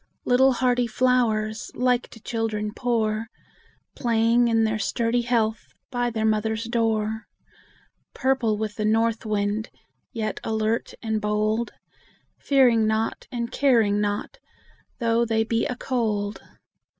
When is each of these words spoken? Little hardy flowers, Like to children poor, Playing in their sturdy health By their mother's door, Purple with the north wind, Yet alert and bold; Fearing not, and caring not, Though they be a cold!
Little 0.25 0.53
hardy 0.53 0.87
flowers, 0.87 1.69
Like 1.75 2.07
to 2.09 2.19
children 2.19 2.73
poor, 2.75 3.27
Playing 3.95 4.47
in 4.47 4.63
their 4.63 4.79
sturdy 4.79 5.21
health 5.21 5.75
By 5.91 6.09
their 6.09 6.25
mother's 6.25 6.63
door, 6.63 7.27
Purple 8.15 8.57
with 8.57 8.77
the 8.77 8.83
north 8.85 9.27
wind, 9.27 9.69
Yet 10.11 10.39
alert 10.43 10.95
and 11.03 11.21
bold; 11.21 11.73
Fearing 12.39 12.87
not, 12.87 13.27
and 13.31 13.51
caring 13.51 14.01
not, 14.01 14.39
Though 14.97 15.23
they 15.23 15.43
be 15.43 15.67
a 15.67 15.75
cold! 15.75 16.41